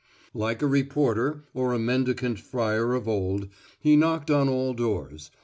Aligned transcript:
Like 0.33 0.63
a 0.63 0.65
reporter, 0.65 1.43
or 1.53 1.73
a 1.73 1.77
mendicant 1.77 2.39
friar 2.39 2.95
of 2.95 3.07
old, 3.07 3.49
he 3.79 3.95
knocked 3.95 4.31
on 4.31 4.49
all 4.49 4.73
doors. 4.73 5.29